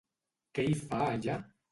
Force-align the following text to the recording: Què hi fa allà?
Què 0.59 0.63
hi 0.69 0.73
fa 0.85 1.01
allà? 1.09 1.35